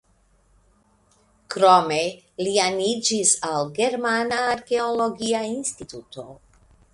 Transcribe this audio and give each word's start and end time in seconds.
Krome 1.55 1.99
li 2.47 2.53
aniĝis 2.63 3.35
al 3.51 3.69
Germana 3.77 4.41
Arkeologia 4.55 5.43
Instituto. 5.53 6.27